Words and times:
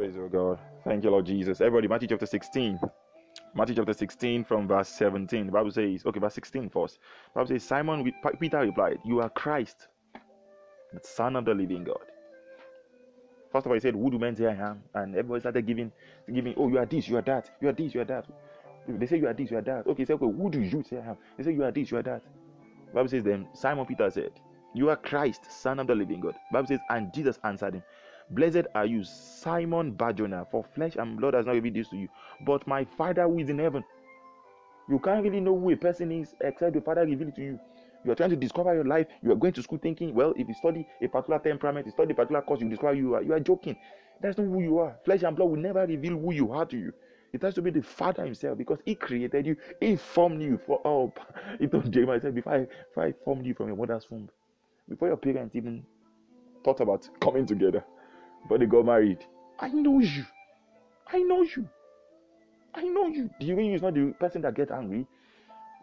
Praise 0.00 0.14
your 0.14 0.30
God. 0.30 0.58
Thank 0.82 1.04
you, 1.04 1.10
Lord 1.10 1.26
Jesus. 1.26 1.60
Everybody, 1.60 1.86
Matthew 1.86 2.08
chapter 2.08 2.24
16. 2.24 2.80
Matthew 3.54 3.74
chapter 3.74 3.92
16 3.92 4.44
from 4.44 4.66
verse 4.66 4.88
17. 4.88 5.44
The 5.44 5.52
Bible 5.52 5.70
says, 5.70 6.06
okay, 6.06 6.18
verse 6.18 6.32
16 6.32 6.70
first. 6.70 6.98
The 7.34 7.40
Bible 7.40 7.48
says, 7.48 7.64
Simon, 7.64 8.10
Peter 8.40 8.60
replied, 8.60 9.00
You 9.04 9.20
are 9.20 9.28
Christ, 9.28 9.88
the 10.94 11.00
Son 11.02 11.36
of 11.36 11.44
the 11.44 11.52
living 11.52 11.84
God. 11.84 12.00
First 13.52 13.66
of 13.66 13.72
all, 13.72 13.74
he 13.74 13.80
said, 13.80 13.92
Who 13.92 14.10
do 14.10 14.18
men 14.18 14.34
say 14.34 14.46
I 14.46 14.70
am? 14.70 14.82
And 14.94 15.14
everybody 15.14 15.40
started 15.40 15.66
giving, 15.66 15.92
giving, 16.32 16.54
Oh, 16.56 16.68
you 16.68 16.78
are 16.78 16.86
this, 16.86 17.06
you 17.06 17.18
are 17.18 17.22
that, 17.22 17.50
you 17.60 17.68
are 17.68 17.72
this, 17.72 17.92
you 17.94 18.00
are 18.00 18.06
that. 18.06 18.24
They 18.88 19.04
say 19.04 19.18
you 19.18 19.28
are 19.28 19.34
this, 19.34 19.50
you 19.50 19.58
are 19.58 19.62
that. 19.62 19.86
Okay, 19.86 20.06
say, 20.06 20.14
okay, 20.14 20.24
who 20.24 20.50
do 20.50 20.62
you 20.62 20.82
say 20.82 20.96
I 20.96 21.10
am? 21.10 21.16
They 21.36 21.44
say 21.44 21.52
you 21.52 21.64
are 21.64 21.72
this, 21.72 21.90
you 21.90 21.98
are 21.98 22.02
that. 22.04 22.22
The 22.86 22.94
Bible 22.94 23.10
says, 23.10 23.22
Then 23.22 23.48
Simon 23.52 23.84
Peter 23.84 24.10
said, 24.10 24.30
You 24.74 24.88
are 24.88 24.96
Christ, 24.96 25.52
Son 25.52 25.78
of 25.78 25.88
the 25.88 25.94
living 25.94 26.20
God. 26.20 26.36
The 26.50 26.54
Bible 26.54 26.68
says, 26.68 26.80
And 26.88 27.12
Jesus 27.12 27.38
answered 27.44 27.74
him, 27.74 27.82
Blessed 28.30 28.66
are 28.74 28.86
you, 28.86 29.02
Simon 29.02 29.92
Barjona, 29.92 30.46
for 30.50 30.62
flesh 30.62 30.96
and 30.96 31.18
blood 31.18 31.34
has 31.34 31.46
not 31.46 31.54
revealed 31.56 31.74
this 31.76 31.88
to 31.88 31.96
you, 31.96 32.08
but 32.46 32.64
my 32.66 32.84
Father 32.84 33.24
who 33.24 33.38
is 33.38 33.48
in 33.48 33.58
heaven. 33.58 33.82
You 34.88 34.98
can't 35.00 35.22
really 35.22 35.40
know 35.40 35.58
who 35.58 35.70
a 35.70 35.76
person 35.76 36.12
is 36.12 36.34
except 36.40 36.74
the 36.74 36.80
Father 36.80 37.04
reveal 37.04 37.28
it 37.28 37.36
to 37.36 37.42
you. 37.42 37.60
You 38.04 38.12
are 38.12 38.14
trying 38.14 38.30
to 38.30 38.36
discover 38.36 38.74
your 38.74 38.84
life. 38.84 39.06
You 39.22 39.32
are 39.32 39.36
going 39.36 39.52
to 39.54 39.62
school 39.62 39.78
thinking, 39.78 40.14
well, 40.14 40.32
if 40.36 40.48
you 40.48 40.54
study 40.54 40.86
a 41.02 41.08
particular 41.08 41.38
temperament, 41.40 41.86
you 41.86 41.92
study 41.92 42.12
a 42.12 42.14
particular 42.14 42.42
course, 42.42 42.60
you 42.60 42.68
discover 42.68 42.94
you 42.94 43.14
are. 43.14 43.22
You 43.22 43.32
are 43.34 43.40
joking. 43.40 43.76
That's 44.20 44.38
not 44.38 44.44
who 44.44 44.60
you 44.60 44.78
are. 44.78 44.96
Flesh 45.04 45.22
and 45.22 45.36
blood 45.36 45.50
will 45.50 45.56
never 45.56 45.86
reveal 45.86 46.18
who 46.18 46.32
you 46.32 46.52
are 46.52 46.64
to 46.66 46.76
you. 46.78 46.92
It 47.32 47.42
has 47.42 47.54
to 47.54 47.62
be 47.62 47.70
the 47.70 47.82
Father 47.82 48.24
Himself 48.24 48.58
because 48.58 48.78
He 48.84 48.94
created 48.94 49.46
you. 49.46 49.56
He 49.80 49.96
formed 49.96 50.42
you 50.42 50.58
for 50.66 50.80
oh 50.84 51.12
He 51.58 51.66
told 51.66 51.92
Jeremiah 51.92 52.20
said, 52.20 52.34
before 52.34 52.54
I, 52.54 52.58
before 52.88 53.04
I 53.04 53.12
formed 53.24 53.46
you 53.46 53.54
from 53.54 53.68
your 53.68 53.76
mother's 53.76 54.10
womb, 54.10 54.28
before 54.88 55.08
your 55.08 55.16
parents 55.16 55.54
even 55.54 55.84
thought 56.64 56.80
about 56.80 57.08
coming 57.20 57.46
together, 57.46 57.84
before 58.42 58.58
they 58.58 58.66
got 58.66 58.84
married, 58.84 59.24
I 59.58 59.68
know 59.68 60.00
you. 60.00 60.24
I 61.06 61.18
know 61.18 61.42
you. 61.42 61.68
I 62.74 62.82
know 62.82 63.08
you. 63.08 63.30
Do 63.40 63.46
you 63.46 63.58
is 63.58 63.82
not 63.82 63.94
the 63.94 64.14
person 64.18 64.42
that 64.42 64.54
gets 64.54 64.70
angry? 64.70 65.06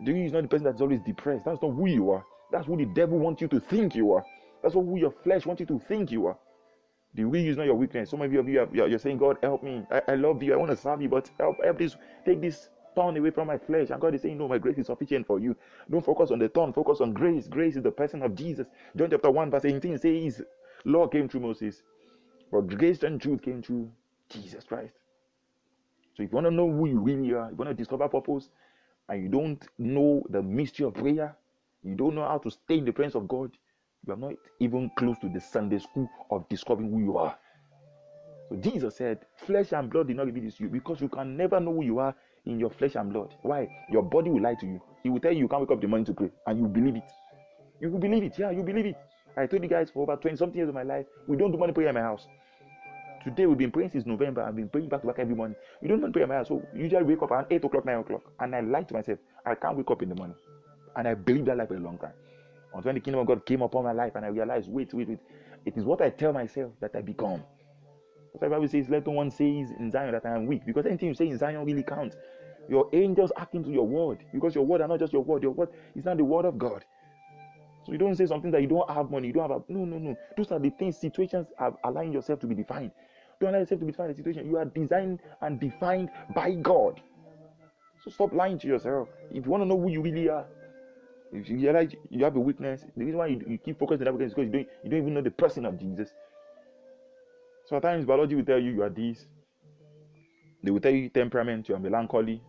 Do 0.04 0.12
you 0.12 0.26
is 0.26 0.32
not 0.32 0.44
the 0.44 0.48
person 0.48 0.66
that's 0.66 0.82
always 0.82 1.02
depressed? 1.02 1.46
That's 1.46 1.62
not 1.62 1.72
who 1.72 1.88
you 1.88 2.12
are. 2.12 2.24
That's 2.52 2.66
who 2.66 2.78
the 2.78 2.86
devil 2.86 3.20
wants 3.20 3.42
you 3.42 3.48
to 3.50 3.60
think 3.60 3.96
you 3.96 4.14
are. 4.14 4.24
That's 4.64 4.74
what 4.74 4.86
who 4.86 4.98
your 4.98 5.12
flesh 5.24 5.46
wants 5.46 5.60
you 5.60 5.66
to 5.68 5.80
think 5.80 6.12
you 6.12 6.28
are. 6.28 6.38
The 7.14 7.26
will 7.26 7.46
is 7.46 7.58
not 7.58 7.66
your 7.66 7.76
weakness. 7.76 8.12
Some 8.12 8.22
of 8.22 8.32
you, 8.32 8.44
you 8.48 8.62
are, 8.62 8.88
you're 8.88 9.00
saying, 9.00 9.18
God, 9.18 9.38
help 9.42 9.64
me. 9.64 9.84
I, 9.92 10.02
I 10.10 10.16
love 10.16 10.42
you. 10.44 10.54
I 10.54 10.58
want 10.58 10.72
to 10.72 10.78
serve 10.78 11.02
you, 11.02 11.10
but 11.10 11.30
help, 11.40 11.58
help 11.64 11.78
this, 11.80 11.96
take 12.26 12.42
this 12.42 12.70
thorn 12.96 13.18
away 13.18 13.32
from 13.32 13.48
my 13.48 13.58
flesh. 13.58 13.90
And 13.90 14.00
God 14.00 14.16
is 14.16 14.22
saying, 14.22 14.38
No, 14.38 14.48
my 14.48 14.58
grace 14.58 14.78
is 14.78 14.88
sufficient 14.88 15.26
for 15.26 15.40
you. 15.40 15.56
Don't 15.90 16.06
focus 16.06 16.32
on 16.32 16.40
the 16.40 16.50
thorn, 16.50 16.74
focus 16.74 17.02
on 17.02 17.14
grace. 17.14 17.48
Grace 17.48 17.76
is 17.76 17.84
the 17.84 17.92
person 17.92 18.22
of 18.22 18.36
Jesus. 18.36 18.68
John 18.96 19.10
chapter 19.10 19.32
1, 19.32 19.52
verse 19.52 19.66
18 19.66 19.98
says, 19.98 20.42
Law 20.86 21.08
came 21.08 21.28
through 21.28 21.42
Moses, 21.42 21.82
but 22.52 22.68
grace 22.68 23.04
and 23.04 23.22
truth 23.22 23.42
came 23.42 23.62
through 23.62 23.92
Jesus 24.30 24.64
Christ. 24.64 24.94
So 26.16 26.24
if 26.24 26.32
you 26.32 26.36
want 26.36 26.48
to 26.48 26.52
know 26.52 26.70
who 26.72 26.88
you 26.88 27.00
really 27.00 27.34
are, 27.34 27.50
you 27.50 27.56
want 27.56 27.70
to 27.70 27.74
discover 27.74 28.08
purpose, 28.08 28.50
and 29.10 29.24
you 29.24 29.30
don't 29.30 29.64
know 29.78 30.24
the 30.30 30.42
mystery 30.42 30.86
of 30.86 30.96
prayer, 30.96 31.36
you 31.84 31.96
don't 31.96 32.16
know 32.16 32.28
how 32.28 32.40
to 32.40 32.50
stay 32.50 32.78
in 32.80 32.86
the 32.86 32.92
presence 32.92 33.16
of 33.16 33.28
God, 33.28 33.52
you 34.06 34.14
are 34.14 34.18
not 34.18 34.34
even 34.60 34.90
close 34.98 35.18
to 35.20 35.30
the 35.30 35.40
Sunday 35.40 35.80
school 35.80 36.10
of 36.32 36.48
discovering 36.50 36.92
who 36.92 37.00
you 37.00 37.18
are. 37.18 37.38
So 38.50 38.56
Jesus 38.56 38.96
said, 38.96 39.20
Flesh 39.46 39.74
and 39.74 39.90
blood 39.90 40.08
did 40.08 40.18
not 40.18 40.26
reveal 40.26 40.44
this 40.44 40.56
to 40.56 40.64
you 40.64 40.70
because 40.70 41.02
you 41.02 41.10
can 41.10 41.36
never 41.36 41.60
know 41.60 41.74
who 41.74 41.84
you 41.84 42.00
are 42.00 42.16
in 42.46 42.60
your 42.60 42.70
flesh 42.70 42.96
and 42.96 43.12
blood. 43.12 43.36
Why? 43.42 43.68
Your 43.92 44.04
body 44.04 44.30
will 44.30 44.42
lie 44.42 44.56
to 44.60 44.66
you. 44.66 44.82
He 45.04 45.10
will 45.10 45.20
tell 45.20 45.34
you 45.34 45.40
you 45.40 45.48
can't 45.48 45.62
wake 45.62 45.72
up 45.72 45.82
the 45.82 45.88
morning 45.88 46.06
to 46.06 46.14
pray, 46.14 46.32
and 46.46 46.60
you 46.60 46.68
believe 46.68 46.96
it. 46.96 47.12
You 47.80 47.92
will 47.92 48.00
believe 48.00 48.24
it. 48.24 48.40
Yeah, 48.40 48.52
you 48.52 48.64
believe 48.64 48.86
it. 48.86 48.98
I 49.38 49.46
told 49.46 49.62
you 49.62 49.70
guys 49.70 49.92
for 49.92 50.02
over 50.02 50.16
20 50.16 50.36
something 50.36 50.58
years 50.58 50.70
of 50.70 50.76
my 50.76 50.84
life, 50.84 51.06
we 51.28 51.38
don't 51.38 51.52
do 51.52 51.58
money 51.58 51.72
prayer 51.72 51.90
in 51.90 51.96
my 51.96 52.02
house. 52.02 52.28
Today 53.24 53.46
we've 53.46 53.58
been 53.58 53.72
praying 53.72 53.92
since 53.92 54.06
November. 54.06 54.42
I've 54.42 54.56
been 54.56 54.70
praying 54.70 54.90
back 54.90 55.02
to 55.02 55.08
back 55.08 55.20
every 55.20 55.36
morning. 55.36 55.56
We 55.82 55.88
don't 55.88 56.02
want 56.02 56.14
pray 56.14 56.24
in 56.24 56.30
my 56.30 56.36
house. 56.36 56.48
So 56.48 56.64
usually 56.74 57.04
wake 57.04 57.22
up 57.22 57.30
around 57.30 57.48
8 57.52 57.64
o'clock, 57.64 57.86
9 57.86 58.00
o'clock. 58.00 58.22
And 58.40 58.56
I 58.56 58.62
lie 58.62 58.84
to 58.84 58.94
myself, 58.94 59.20
I 59.46 59.54
can't 59.54 59.78
wake 59.78 59.92
up 59.92 60.02
in 60.02 60.10
the 60.10 60.16
morning. 60.16 60.38
And 60.96 61.08
I 61.08 61.14
believe 61.14 61.46
that 61.46 61.58
life 61.58 61.68
for 61.68 61.76
a 61.76 61.80
long 61.80 61.98
time. 62.00 62.14
Until 62.74 62.90
when 62.90 62.96
the 62.96 63.02
kingdom 63.02 63.22
of 63.22 63.28
God 63.28 63.46
came 63.46 63.62
upon 63.62 63.84
my 63.84 63.92
life 63.92 64.14
and 64.16 64.26
I 64.26 64.30
realized, 64.30 64.70
wait, 64.72 64.94
wait, 64.94 65.08
wait. 65.08 65.20
It 65.66 65.78
is 65.78 65.84
what 65.84 66.02
I 66.02 66.10
tell 66.10 66.34
myself 66.34 66.72
that 66.80 66.96
I 66.96 67.02
become. 67.02 67.44
That's 68.34 68.42
why 68.42 68.48
the 68.48 68.56
Bible 68.56 68.68
says, 68.68 68.90
let 68.90 69.06
no 69.06 69.14
one 69.14 69.30
says 69.30 69.72
in 69.78 69.92
Zion 69.92 70.14
that 70.14 70.26
I 70.26 70.36
am 70.36 70.48
weak. 70.48 70.66
Because 70.66 70.86
anything 70.86 71.10
you 71.10 71.14
say 71.14 71.28
in 71.28 71.38
Zion 71.38 71.66
really 71.66 71.84
counts. 71.84 72.16
Your 72.70 72.90
angels 72.94 73.32
act 73.38 73.56
into 73.56 73.70
your 73.70 73.86
word. 73.86 74.20
Because 74.34 74.56
your 74.56 74.66
word 74.66 74.82
are 74.82 74.88
not 74.88 75.00
just 75.00 75.14
your 75.14 75.24
word. 75.24 75.44
Your 75.44 75.52
word 75.52 75.70
is 75.96 76.06
not 76.06 76.18
the 76.18 76.24
word 76.24 76.46
of 76.46 76.58
God. 76.58 76.86
So 77.88 77.94
you 77.94 77.98
don't 77.98 78.16
say 78.18 78.26
something 78.26 78.52
that 78.52 78.62
you 78.62 78.68
don't 78.68 78.90
have 78.90 79.10
money. 79.10 79.28
You 79.28 79.34
don't 79.34 79.50
have 79.50 79.62
a, 79.62 79.72
no, 79.72 79.86
no, 79.86 79.98
no. 79.98 80.18
Those 80.36 80.52
are 80.52 80.60
the 80.60 80.72
things, 80.72 80.98
situations 80.98 81.48
are 81.58 81.74
allowing 81.86 82.12
yourself 82.12 82.42
to 82.42 82.48
be 82.48 82.54
defined. 82.54 82.92
Don't 83.40 83.52
allow 83.52 83.60
yourself 83.60 83.80
to 83.80 83.86
be 83.86 83.94
defined 83.94 84.14
situation. 84.18 84.46
You 84.46 84.58
are 84.58 84.66
designed 84.66 85.22
and 85.40 85.58
defined 85.58 86.10
by 86.36 86.56
God. 86.56 87.00
So 88.04 88.12
stop 88.12 88.34
lying 88.34 88.60
to 88.60 88.68
yourself. 88.68 89.08
If 89.32 89.46
you 89.46 89.52
want 89.52 89.62
to 89.64 89.66
know 89.66 89.80
who 89.80 89.90
you 89.90 90.02
really 90.02 90.28
are, 90.28 90.46
if 91.32 91.48
you 91.48 91.60
realize 91.60 91.96
you 92.10 92.26
have 92.26 92.36
a 92.36 92.42
weakness, 92.42 92.86
the 92.98 93.06
reason 93.06 93.20
why 93.20 93.28
you, 93.28 93.42
you 93.48 93.58
keep 93.58 93.80
focusing 93.80 94.02
on 94.02 94.06
that 94.06 94.14
weakness 94.14 94.32
is 94.32 94.36
because 94.36 94.48
you 94.48 94.52
don't, 94.52 94.68
you 94.84 94.90
don't 94.90 95.00
even 95.00 95.14
know 95.14 95.22
the 95.22 95.32
person 95.32 95.66
of 95.66 95.80
Jesus. 95.80 96.10
So 97.68 97.78
at 97.78 97.84
times 97.84 98.06
biology 98.06 98.36
will 98.36 98.44
tell 98.44 98.60
you 98.60 98.72
you 98.72 98.84
are 98.84 98.90
this. 98.90 99.26
They 100.62 100.72
will 100.72 100.82
tell 100.82 100.92
you 100.92 101.08
temperament, 101.08 101.70
you 101.70 101.76
are 101.76 101.80
melancholy. 101.80 102.42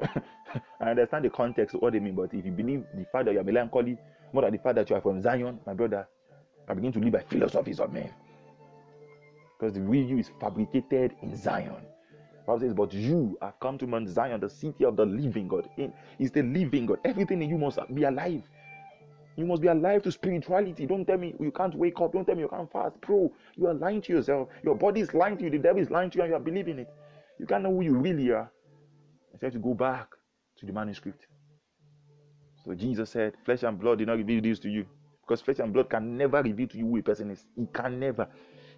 I 0.80 0.90
understand 0.90 1.24
the 1.24 1.30
context 1.30 1.74
of 1.74 1.82
what 1.82 1.94
they 1.94 1.98
mean, 1.98 2.14
but 2.14 2.32
if 2.32 2.44
you 2.44 2.52
believe 2.52 2.84
the 2.94 3.04
fact 3.10 3.24
that 3.24 3.34
you 3.34 3.40
are 3.40 3.44
melancholy 3.44 3.98
more 4.32 4.42
than 4.42 4.52
the 4.52 4.58
fact 4.58 4.76
that 4.76 4.90
you 4.90 4.96
are 4.96 5.00
from 5.00 5.20
Zion, 5.20 5.60
my 5.66 5.74
brother, 5.74 6.06
I 6.68 6.74
begin 6.74 6.92
to 6.92 6.98
live 6.98 7.12
by 7.12 7.20
philosophies 7.22 7.80
of 7.80 7.92
men. 7.92 8.12
Because 9.58 9.74
the 9.74 9.80
real 9.80 10.06
you 10.06 10.18
is 10.18 10.30
fabricated 10.40 11.14
in 11.22 11.36
Zion. 11.36 11.84
Bible 12.46 12.60
says, 12.60 12.74
But 12.74 12.92
you 12.94 13.36
have 13.42 13.60
come 13.60 13.76
to 13.78 13.86
Mount 13.86 14.08
Zion, 14.08 14.40
the 14.40 14.48
city 14.48 14.84
of 14.84 14.96
the 14.96 15.04
living 15.04 15.48
God. 15.48 15.68
It's 16.18 16.30
the 16.30 16.42
living 16.42 16.86
God. 16.86 16.98
Everything 17.04 17.42
in 17.42 17.50
you 17.50 17.58
must 17.58 17.78
be 17.94 18.04
alive. 18.04 18.42
You 19.36 19.46
must 19.46 19.62
be 19.62 19.68
alive 19.68 20.02
to 20.02 20.10
spirituality. 20.10 20.86
Don't 20.86 21.04
tell 21.04 21.18
me 21.18 21.34
you 21.38 21.52
can't 21.52 21.74
wake 21.74 22.00
up. 22.00 22.12
Don't 22.12 22.24
tell 22.24 22.34
me 22.34 22.42
you 22.42 22.48
can't 22.48 22.70
fast. 22.72 23.00
Bro, 23.02 23.32
you 23.54 23.66
are 23.66 23.74
lying 23.74 24.00
to 24.02 24.12
yourself. 24.14 24.48
Your 24.64 24.74
body 24.74 25.00
is 25.00 25.12
lying 25.14 25.36
to 25.38 25.44
you. 25.44 25.50
The 25.50 25.58
devil 25.58 25.80
is 25.80 25.90
lying 25.90 26.10
to 26.10 26.16
you, 26.18 26.22
and 26.22 26.30
you 26.30 26.36
are 26.36 26.40
believing 26.40 26.78
it. 26.78 26.88
You 27.38 27.46
can't 27.46 27.62
know 27.62 27.70
who 27.70 27.82
you 27.82 27.96
really 27.96 28.30
are. 28.30 28.50
Instead, 29.32 29.52
to 29.52 29.58
go 29.58 29.74
back 29.74 30.08
to 30.58 30.66
the 30.66 30.72
manuscript. 30.72 31.26
So 32.68 32.74
Jesus 32.74 33.08
said, 33.08 33.32
Flesh 33.46 33.62
and 33.62 33.80
blood 33.80 33.96
did 33.96 34.08
not 34.08 34.18
reveal 34.18 34.42
this 34.42 34.58
to 34.58 34.68
you. 34.68 34.84
Because 35.22 35.40
flesh 35.40 35.58
and 35.58 35.72
blood 35.72 35.88
can 35.88 36.18
never 36.18 36.42
reveal 36.42 36.68
to 36.68 36.76
you 36.76 36.86
who 36.86 36.98
a 36.98 37.02
person 37.02 37.30
is. 37.30 37.46
It 37.56 37.72
can 37.72 37.98
never. 37.98 38.28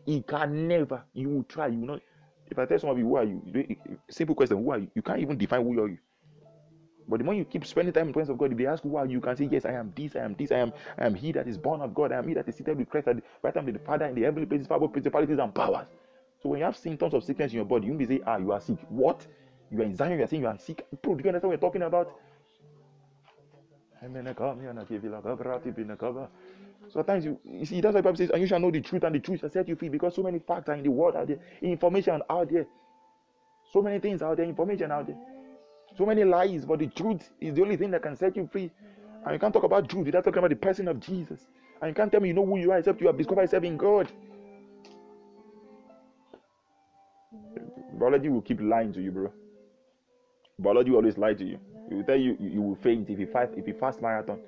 It 0.07 0.29
can 0.29 0.69
never. 0.69 1.03
You 1.13 1.29
will 1.29 1.43
try. 1.43 1.67
You 1.67 1.81
will 1.81 1.87
not. 1.87 2.01
If 2.49 2.57
I 2.57 2.67
tell 2.67 2.79
some 2.79 2.91
of 2.91 2.99
you 2.99 3.05
who 3.05 3.17
are 3.17 3.25
you, 3.25 3.43
simple 4.09 4.37
question, 4.37 4.63
who 4.63 4.71
are 4.71 4.79
you? 4.79 4.89
You 4.95 5.03
can't 5.03 5.19
even 5.19 5.37
define 5.37 5.65
who 5.65 5.81
are 5.83 5.89
you. 5.89 5.99
But 7.09 7.19
the 7.19 7.25
more 7.25 7.35
you 7.35 7.45
keep 7.45 7.67
spending 7.67 7.93
time 7.93 8.03
in 8.03 8.07
the 8.09 8.13
presence 8.13 8.33
of 8.33 8.39
God, 8.39 8.53
if 8.53 8.59
they 8.59 8.67
ask 8.67 8.83
who 8.85 8.97
are 8.97 9.07
you, 9.07 9.15
you 9.15 9.21
can 9.21 9.37
say, 9.37 9.49
Yes, 9.51 9.65
I 9.65 9.73
am 9.73 9.93
this, 9.97 10.15
I 10.15 10.21
am 10.21 10.35
this, 10.39 10.53
I 10.53 10.59
am, 10.59 10.73
I 10.97 11.07
am 11.07 11.15
he 11.15 11.33
that 11.33 11.49
is 11.49 11.59
born 11.59 11.81
of 11.81 11.93
God, 11.93 12.13
I 12.13 12.19
am 12.19 12.29
he 12.29 12.35
that 12.35 12.49
is 12.49 12.55
seated 12.55 12.79
with 12.79 12.89
Christ 12.89 13.09
at 13.09 13.17
the 13.17 13.23
right 13.43 13.55
hand 13.55 13.69
of 13.69 13.75
the 13.75 13.81
Father 13.81 14.07
in 14.07 14.15
the 14.15 14.23
heavenly 14.23 14.47
places, 14.47 14.69
power, 14.69 14.87
principalities, 14.87 15.39
and 15.39 15.53
powers. 15.53 15.89
So 16.41 16.49
when 16.49 16.61
you 16.61 16.65
have 16.65 16.77
symptoms 16.77 17.15
of 17.15 17.25
sickness 17.25 17.51
in 17.51 17.57
your 17.57 17.65
body, 17.65 17.89
you 17.89 17.95
be 17.95 18.07
saying, 18.07 18.23
Ah, 18.27 18.37
you 18.37 18.53
are 18.53 18.61
sick. 18.61 18.79
What? 18.89 19.27
You 19.71 19.81
are 19.81 19.85
in 19.85 19.97
Zion, 19.97 20.19
you 20.19 20.25
are 20.25 20.29
saying 20.29 20.43
you 20.43 20.49
are 20.49 20.59
sick. 20.59 20.85
Bro, 21.03 21.17
do 21.17 21.23
you 21.25 21.29
understand 21.29 21.51
what 21.51 21.61
we're 21.61 21.69
talking 21.69 21.83
about? 21.83 22.13
So 26.93 27.01
at 27.01 27.07
times 27.07 27.25
you, 27.25 27.39
you 27.45 27.67
see 27.67 27.81
that's 27.81 27.95
why 27.95 28.01
Bible 28.01 28.17
says, 28.17 28.31
and 28.31 28.41
you 28.41 28.47
shall 28.47 28.59
know 28.59 28.71
the 28.71 28.81
truth, 28.81 29.05
and 29.05 29.15
the 29.15 29.21
truth 29.21 29.41
shall 29.41 29.51
set 29.51 29.69
you 29.69 29.77
free. 29.77 29.89
Because 29.89 30.15
so 30.15 30.23
many 30.23 30.39
facts 30.39 30.69
are 30.69 30.75
in 30.75 30.83
the 30.83 30.91
world 30.91 31.17
out 31.17 31.29
there, 31.29 31.39
information 31.61 32.23
out 32.31 32.51
there, 32.51 32.67
so 33.73 33.83
many 33.83 33.99
things 33.99 34.23
out 34.23 34.39
there, 34.39 34.47
information 34.47 34.91
out 34.91 35.07
there, 35.07 35.17
so 35.97 36.07
many 36.07 36.25
lies. 36.25 36.65
But 36.65 36.79
the 36.79 36.87
truth 36.89 37.31
is 37.41 37.55
the 37.55 37.63
only 37.63 37.77
thing 37.77 37.91
that 37.91 38.03
can 38.03 38.17
set 38.17 38.37
you 38.37 38.49
free. 38.51 38.71
And 39.25 39.35
you 39.35 39.39
can't 39.39 39.53
talk 39.53 39.65
about 39.65 39.89
truth 39.89 40.07
without 40.07 40.25
talking 40.25 40.39
about 40.39 40.51
the 40.51 40.57
person 40.57 40.89
of 40.89 40.99
Jesus. 40.99 41.47
And 41.81 41.91
you 41.91 41.95
can't 41.95 42.11
tell 42.11 42.21
me 42.21 42.29
you 42.29 42.35
know 42.35 42.47
who 42.47 42.59
you 42.59 42.73
are 42.73 42.79
except 42.79 43.01
you 43.01 43.07
have 43.07 43.19
discovered 43.19 43.43
yourself 43.43 43.65
in 43.65 43.77
God. 43.77 44.11
Biology 47.93 48.31
will 48.31 48.41
keep 48.41 48.61
lying 48.63 48.93
to 48.95 49.03
you, 49.03 49.11
bro. 49.11 49.33
Biology 50.59 50.91
will 50.91 50.99
always 50.99 51.19
lie 51.19 51.35
to 51.35 51.45
you. 51.45 51.59
It 51.91 51.95
will 51.95 52.05
tell 52.05 52.17
you 52.17 52.37
you, 52.39 52.63
will 52.63 52.77
faint 52.77 53.11
if 53.11 53.19
you 53.19 53.27
fast 53.27 53.53
if 53.57 53.67
you 53.67 53.75
fast 53.75 54.01
marathon. 54.01 54.41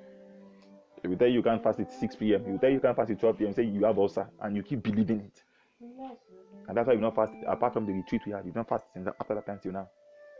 It 1.03 1.09
will 1.09 1.17
tell 1.17 1.27
you 1.27 1.35
you 1.35 1.43
can't 1.43 1.61
fast 1.61 1.79
at 1.81 1.91
6 1.91 2.15
p.m. 2.15 2.45
It 2.45 2.51
will 2.51 2.59
tell 2.59 2.69
you 2.69 2.75
you 2.75 2.81
can't 2.81 2.95
fast 2.95 3.11
at 3.11 3.19
12 3.19 3.37
p.m. 3.37 3.53
Say 3.53 3.63
you 3.63 3.83
have 3.83 3.97
ulcer 3.97 4.27
and 4.41 4.55
you 4.55 4.63
keep 4.63 4.81
believing 4.81 5.19
it. 5.19 5.43
And 6.67 6.77
that's 6.77 6.87
why 6.87 6.93
you 6.93 7.01
not 7.01 7.15
fast 7.15 7.33
apart 7.45 7.73
from 7.73 7.85
the 7.85 7.91
retreat 7.91 8.21
we 8.25 8.31
had, 8.31 8.45
you 8.45 8.51
don't 8.53 8.67
fast 8.67 8.85
since 8.93 9.07
after 9.19 9.35
that 9.35 9.45
time 9.45 9.59
till 9.61 9.73
now. 9.73 9.89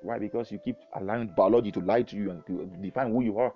Why? 0.02 0.20
Because 0.20 0.52
you 0.52 0.60
keep 0.60 0.78
allowing 0.96 1.34
biology 1.36 1.72
to 1.74 1.80
lie 1.82 2.04
to 2.04 2.16
you 2.16 2.32
and 2.32 2.46
to 2.48 2.70
define 2.82 3.12
who 3.12 3.24
you 3.24 3.38
are. 3.40 3.54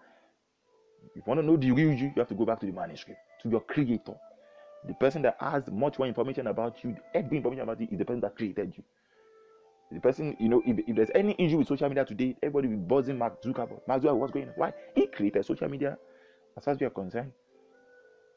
If 1.16 1.16
you 1.16 1.24
want 1.26 1.40
to 1.40 1.46
know 1.46 1.58
the 1.58 1.72
real 1.72 1.94
you, 1.94 2.08
you 2.08 2.14
have 2.18 2.28
to 2.28 2.36
go 2.36 2.46
back 2.46 2.60
to 2.62 2.66
the 2.66 2.72
manuscript, 2.74 3.20
to 3.44 3.50
your 3.50 3.62
creator. 3.62 4.16
The 4.86 4.94
person 4.96 5.22
that 5.24 5.38
has 5.40 5.64
much 5.72 5.98
more 5.98 6.08
information 6.08 6.48
about 6.48 6.84
you, 6.84 6.96
every 7.14 7.38
information 7.38 7.64
about 7.64 7.80
you 7.80 7.88
is 7.92 7.98
the 7.98 8.06
person 8.06 8.22
that 8.22 8.36
created 8.36 8.74
you. 8.78 8.84
The 9.92 10.00
person, 10.02 10.36
you 10.40 10.50
know, 10.50 10.62
if, 10.66 10.80
if 10.88 10.96
there's 10.96 11.12
any 11.16 11.36
issue 11.40 11.58
with 11.58 11.68
social 11.68 11.88
media 11.88 12.04
today, 12.04 12.36
everybody 12.44 12.68
will 12.68 12.78
be 12.78 12.84
buzzing 12.84 13.18
Mark 13.18 13.42
Zuckerberg. 13.42 13.80
Mark 13.88 14.02
Zuckerberg, 14.02 14.18
what's 14.18 14.34
going 14.34 14.48
on? 14.50 14.54
Why? 14.58 14.74
He 14.94 15.08
created 15.08 15.46
social 15.46 15.70
media 15.70 15.98
as 16.58 16.66
far 16.66 16.74
as 16.74 16.80
we 16.80 16.86
are 16.86 16.92
concerned. 16.92 17.32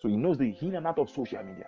So 0.00 0.08
he 0.08 0.16
knows 0.16 0.38
the 0.38 0.54
in 0.60 0.76
and 0.76 0.86
out 0.86 0.98
of 0.98 1.10
social 1.10 1.42
media. 1.42 1.66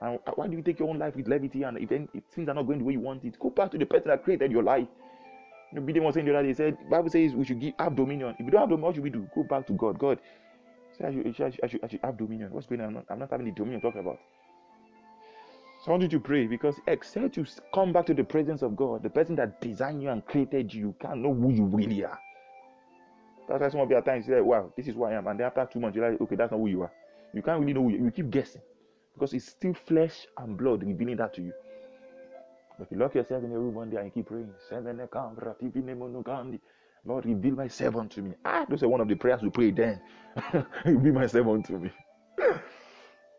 And 0.00 0.18
why 0.34 0.46
do 0.46 0.56
you 0.56 0.62
take 0.62 0.78
your 0.78 0.88
own 0.88 0.98
life 0.98 1.14
with 1.16 1.28
levity? 1.28 1.62
And 1.62 1.78
if, 1.78 1.90
if 1.90 2.24
things 2.34 2.48
are 2.48 2.54
not 2.54 2.66
going 2.66 2.78
the 2.78 2.84
way 2.84 2.94
you 2.94 3.00
want 3.00 3.24
it, 3.24 3.38
go 3.38 3.50
back 3.50 3.70
to 3.72 3.78
the 3.78 3.86
person 3.86 4.08
that 4.08 4.24
created 4.24 4.50
your 4.50 4.62
life. 4.62 4.86
You 5.72 5.80
know, 5.80 5.86
Bidem 5.86 6.02
was 6.02 6.14
saying 6.14 6.26
the 6.26 6.36
other 6.36 6.46
day, 6.46 6.54
said, 6.54 6.76
Bible 6.90 7.10
says 7.10 7.34
we 7.34 7.44
should 7.44 7.60
give 7.60 7.74
have 7.78 7.96
dominion. 7.96 8.34
If 8.38 8.44
you 8.44 8.50
don't 8.50 8.60
have 8.60 8.68
dominion, 8.68 8.82
what 8.86 8.94
should 8.94 9.04
we 9.04 9.10
do? 9.10 9.28
Go 9.34 9.42
back 9.42 9.66
to 9.66 9.72
God. 9.72 9.98
God, 9.98 10.18
say 10.96 11.06
I 11.06 11.12
should, 11.12 11.26
I 11.26 11.32
should, 11.32 11.60
I 11.62 11.66
should, 11.66 11.84
I 11.84 11.88
should 11.88 12.00
have 12.04 12.16
dominion. 12.16 12.50
What's 12.52 12.66
going 12.66 12.80
on? 12.80 13.02
I'm 13.08 13.18
not, 13.18 13.30
having 13.30 13.46
the 13.46 13.52
dominion 13.52 13.80
talking 13.80 14.00
about. 14.00 14.18
I 15.86 15.90
want 15.90 16.02
you 16.02 16.08
to 16.08 16.20
pray 16.20 16.46
because 16.46 16.80
except 16.88 17.36
you 17.36 17.46
come 17.72 17.92
back 17.92 18.06
to 18.06 18.14
the 18.14 18.24
presence 18.24 18.62
of 18.62 18.74
God, 18.74 19.04
the 19.04 19.10
person 19.10 19.36
that 19.36 19.60
designed 19.60 20.02
you 20.02 20.08
and 20.08 20.24
created 20.26 20.74
you, 20.74 20.80
you 20.80 20.94
can't 21.00 21.20
know 21.20 21.32
who 21.32 21.52
you 21.52 21.64
really 21.64 22.04
are. 22.04 22.18
That's 23.48 23.60
why 23.60 23.68
some 23.68 23.80
of 23.80 23.90
you 23.90 23.96
at 23.96 24.04
times 24.04 24.26
say, 24.26 24.40
wow, 24.40 24.72
this 24.76 24.88
is 24.88 24.94
who 24.94 25.04
I 25.04 25.12
am. 25.12 25.28
And 25.28 25.38
then 25.38 25.46
after 25.46 25.68
two 25.72 25.78
months, 25.78 25.96
you're 25.96 26.10
like, 26.10 26.20
okay, 26.20 26.34
that's 26.34 26.50
not 26.50 26.58
who 26.58 26.66
you 26.66 26.82
are. 26.82 26.90
You 27.32 27.42
can't 27.42 27.60
really 27.60 27.72
know 27.72 27.82
who 27.82 27.90
you, 27.90 28.04
you 28.04 28.10
keep 28.10 28.30
guessing 28.30 28.62
because 29.14 29.32
it's 29.32 29.46
still 29.46 29.74
flesh 29.74 30.26
and 30.38 30.56
blood 30.56 30.82
revealing 30.82 31.16
that 31.18 31.34
to 31.34 31.42
you. 31.42 31.52
But 32.78 32.86
if 32.86 32.90
you 32.90 32.98
lock 32.98 33.14
yourself 33.14 33.44
in 33.44 33.52
a 33.52 33.58
room 33.58 33.74
one 33.74 33.90
day 33.90 33.98
and 33.98 34.06
you 34.06 34.12
keep 34.12 34.26
praying, 34.26 34.52
Lord, 37.04 37.24
reveal 37.24 37.54
myself 37.54 37.96
unto 37.96 38.22
me. 38.22 38.32
Ah, 38.44 38.66
those 38.68 38.82
are 38.82 38.88
one 38.88 39.00
of 39.00 39.06
the 39.08 39.14
prayers 39.14 39.40
we 39.42 39.50
pray 39.50 39.70
then. 39.70 40.00
reveal 40.84 41.14
myself 41.14 41.46
unto 41.46 41.78
me. 41.78 41.90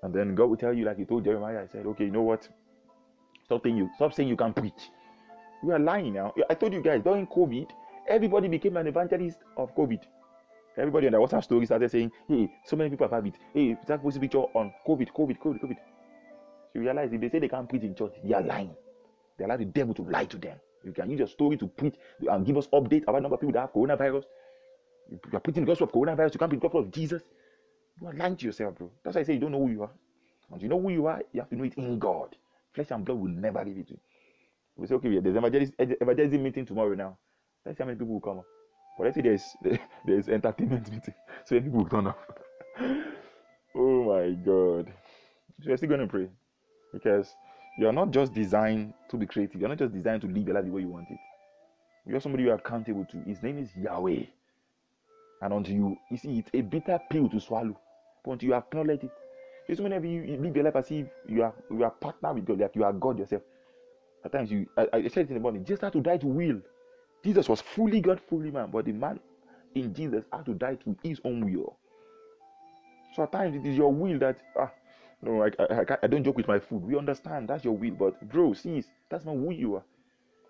And 0.03 0.13
then 0.13 0.35
God 0.35 0.49
will 0.49 0.57
tell 0.57 0.73
you, 0.73 0.85
like 0.85 0.97
He 0.97 1.05
told 1.05 1.23
Jeremiah, 1.23 1.63
I 1.63 1.67
said, 1.67 1.85
okay, 1.85 2.05
you 2.05 2.11
know 2.11 2.21
what? 2.21 2.47
Stop 3.45 3.63
saying 3.63 3.77
you 3.77 3.89
stop 3.95 4.13
saying 4.13 4.29
you 4.29 4.35
can 4.35 4.53
preach. 4.53 4.91
You 5.63 5.71
are 5.71 5.79
lying 5.79 6.13
now. 6.13 6.33
I 6.49 6.53
told 6.53 6.73
you 6.73 6.81
guys 6.81 7.01
during 7.01 7.25
COVID, 7.27 7.69
everybody 8.07 8.47
became 8.47 8.77
an 8.77 8.87
evangelist 8.87 9.39
of 9.55 9.73
COVID. 9.75 9.99
Everybody 10.77 11.07
on 11.07 11.13
the 11.13 11.17
WhatsApp 11.17 11.43
story 11.43 11.65
started 11.65 11.89
saying, 11.89 12.11
hey, 12.27 12.51
so 12.63 12.75
many 12.75 12.91
people 12.91 13.07
have 13.09 13.25
it. 13.25 13.33
Hey, 13.53 13.75
that 13.87 13.99
a 14.03 14.19
picture 14.19 14.37
on 14.39 14.71
COVID, 14.87 15.07
COVID, 15.11 15.39
COVID, 15.39 15.59
COVID. 15.59 15.77
So 15.77 16.73
you 16.75 16.81
realize 16.81 17.11
if 17.11 17.19
they 17.19 17.29
say 17.29 17.39
they 17.39 17.47
can't 17.47 17.67
preach 17.67 17.81
in 17.81 17.95
church, 17.95 18.13
they 18.23 18.33
are 18.35 18.43
lying. 18.43 18.75
They 19.37 19.45
allow 19.45 19.57
the 19.57 19.65
devil 19.65 19.95
to 19.95 20.03
lie 20.03 20.25
to 20.25 20.37
them. 20.37 20.57
You 20.83 20.91
can 20.91 21.09
use 21.09 21.19
your 21.19 21.27
story 21.27 21.57
to 21.57 21.67
preach 21.67 21.95
and 22.29 22.45
give 22.45 22.57
us 22.57 22.67
update 22.67 23.03
about 23.03 23.23
number 23.23 23.35
of 23.35 23.41
people 23.41 23.53
that 23.53 23.61
have 23.61 23.73
coronavirus. 23.73 24.25
You 25.09 25.19
are 25.33 25.39
preaching 25.39 25.63
the 25.65 25.67
gospel 25.67 25.87
of 25.87 25.93
coronavirus, 25.93 26.33
you 26.33 26.39
can't 26.39 26.49
preach 26.49 26.61
the 26.61 26.67
gospel 26.67 26.81
of 26.81 26.91
Jesus. 26.91 27.23
You 28.01 28.07
are 28.07 28.13
lying 28.13 28.37
to 28.37 28.45
yourself, 28.45 28.75
bro. 28.75 28.91
That's 29.03 29.15
why 29.15 29.21
I 29.21 29.23
say 29.23 29.33
you 29.33 29.39
don't 29.39 29.51
know 29.51 29.59
who 29.65 29.71
you 29.71 29.83
are. 29.83 29.91
And 30.51 30.61
you 30.61 30.69
know 30.69 30.79
who 30.79 30.89
you 30.89 31.07
are, 31.07 31.21
you 31.33 31.41
have 31.41 31.49
to 31.49 31.55
know 31.55 31.63
it 31.63 31.73
in 31.75 31.99
God. 31.99 32.35
Flesh 32.73 32.91
and 32.91 33.03
blood 33.03 33.17
will 33.19 33.29
never 33.29 33.63
give 33.65 33.77
it 33.77 33.87
to 33.87 33.93
you. 33.93 33.99
We 34.77 34.87
say, 34.87 34.95
okay, 34.95 35.19
there's 35.19 35.35
evangelism, 35.35 35.73
evangelism 35.79 36.43
meeting 36.43 36.65
tomorrow 36.65 36.93
now. 36.93 37.17
Let's 37.65 37.77
see 37.77 37.83
how 37.83 37.87
many 37.87 37.97
people 37.97 38.13
will 38.13 38.21
come 38.21 38.39
up. 38.39 38.45
But 38.97 39.05
let's 39.05 39.15
say 39.15 39.21
there's 39.21 39.43
there's 40.05 40.29
entertainment 40.29 40.91
meeting, 40.91 41.13
so 41.45 41.55
many 41.55 41.65
people 41.65 41.79
will 41.79 41.89
turn 41.89 42.07
up. 42.07 42.39
oh 43.75 44.03
my 44.03 44.31
God! 44.45 44.93
So 45.61 45.69
we're 45.69 45.77
still 45.77 45.89
going 45.89 46.01
to 46.01 46.07
pray 46.07 46.29
because 46.93 47.33
you 47.79 47.87
are 47.87 47.93
not 47.93 48.11
just 48.11 48.33
designed 48.33 48.93
to 49.09 49.17
be 49.17 49.25
creative. 49.25 49.59
You're 49.59 49.69
not 49.69 49.79
just 49.79 49.93
designed 49.93 50.21
to 50.21 50.27
live 50.27 50.45
your 50.45 50.55
life 50.55 50.65
the 50.65 50.71
way 50.71 50.81
you 50.81 50.89
want 50.89 51.07
it. 51.09 51.17
You're 52.05 52.21
somebody 52.21 52.43
you're 52.43 52.55
accountable 52.55 53.05
to. 53.05 53.17
His 53.21 53.41
name 53.43 53.57
is 53.57 53.69
Yahweh. 53.75 54.23
And 55.41 55.53
until 55.53 55.73
you, 55.75 55.97
you 56.09 56.17
see, 56.17 56.39
it's 56.39 56.49
a 56.53 56.61
bitter 56.61 56.99
pill 57.11 57.29
to 57.29 57.39
swallow. 57.39 57.77
Until 58.31 58.49
you 58.49 58.55
acknowledge 58.55 59.03
it, 59.05 59.11
it's 59.67 59.81
whenever 59.81 60.07
you, 60.07 60.21
you 60.23 60.37
live 60.37 60.55
your 60.55 60.65
life 60.65 60.77
as 60.77 60.91
if 60.91 61.07
you 61.27 61.43
are 61.43 61.53
you 61.71 61.83
are 61.83 61.91
partner 61.91 62.33
with 62.33 62.45
God, 62.45 62.59
like 62.59 62.75
you 62.75 62.83
are 62.85 62.93
God 62.93 63.19
yourself. 63.19 63.43
At 64.25 64.33
times 64.33 64.51
you, 64.51 64.67
I, 64.77 64.87
I 64.93 65.07
said 65.09 65.25
it 65.25 65.29
in 65.29 65.35
the 65.35 65.39
morning, 65.41 65.65
just 65.65 65.81
have 65.83 65.93
to 65.93 66.01
die 66.01 66.17
to 66.17 66.27
will. 66.27 66.61
Jesus 67.23 67.49
was 67.49 67.61
fully 67.61 68.01
God, 68.01 68.21
fully 68.21 68.51
man, 68.51 68.69
but 68.71 68.85
the 68.85 68.93
man 68.93 69.19
in 69.75 69.93
Jesus 69.93 70.25
had 70.33 70.45
to 70.45 70.53
die 70.53 70.75
to 70.75 70.97
his 71.03 71.21
own 71.25 71.45
will. 71.45 71.77
So 73.15 73.23
at 73.23 73.31
times 73.31 73.55
it 73.55 73.67
is 73.67 73.77
your 73.77 73.93
will 73.93 74.19
that 74.19 74.37
ah 74.57 74.71
no, 75.21 75.43
I, 75.43 75.51
I, 75.59 75.85
I 76.03 76.07
don't 76.07 76.23
joke 76.23 76.37
with 76.37 76.47
my 76.47 76.59
food. 76.59 76.83
We 76.83 76.97
understand 76.97 77.49
that's 77.49 77.65
your 77.65 77.77
will, 77.77 77.93
but 77.95 78.29
bro, 78.29 78.53
sis, 78.53 78.87
that's 79.09 79.25
not 79.25 79.35
who 79.35 79.51
you 79.53 79.75
are. 79.75 79.83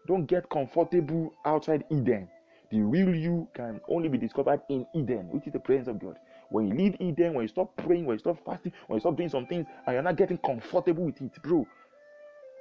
Don't 0.08 0.26
get 0.26 0.50
comfortable 0.50 1.34
outside 1.46 1.86
Eden. 1.92 2.30
The 2.72 2.82
real 2.82 3.16
you 3.16 3.48
can 3.56 3.82
only 3.90 4.10
be 4.10 4.18
discovered 4.18 4.62
in 4.70 4.86
Eden, 4.96 5.30
which 5.32 5.48
is 5.48 5.54
the 5.54 5.60
presence 5.60 5.88
of 5.90 6.00
God. 6.00 6.18
When 6.50 6.68
you 6.68 6.74
leave 6.76 6.96
Eden, 7.00 7.34
when 7.34 7.44
you 7.44 7.48
stop 7.50 7.76
praying, 7.76 8.06
when 8.06 8.16
you 8.16 8.20
stop 8.20 8.38
fasting, 8.46 8.72
when 8.88 8.98
you 8.98 9.02
stop 9.02 9.18
doing 9.18 9.30
some 9.30 9.46
things, 9.46 9.66
and 9.86 9.94
you're 9.94 10.04
not 10.04 10.16
getting 10.16 10.38
comfortable 10.38 11.06
with 11.06 11.22
it, 11.22 11.42
bro, 11.42 11.68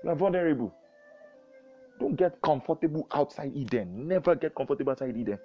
you 0.02 0.10
are 0.10 0.16
vulnerable. 0.16 0.74
Don't 1.98 2.16
get 2.16 2.40
comfortable 2.42 3.06
outside 3.12 3.52
Eden. 3.54 4.08
Never 4.08 4.34
get 4.34 4.54
comfortable 4.54 4.90
outside 4.90 5.16
Eden. 5.16 5.38